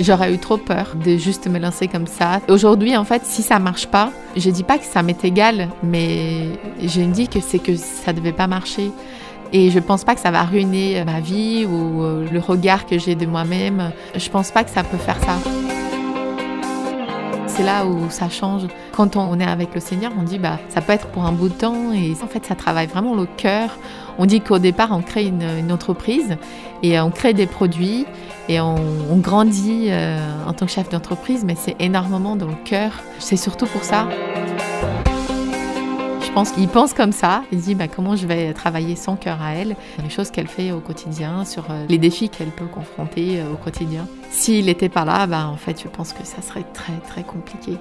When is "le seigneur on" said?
19.74-20.22